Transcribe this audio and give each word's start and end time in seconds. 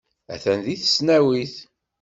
Atan 0.33 0.59
deg 0.65 0.77
tesnawit. 0.81 1.55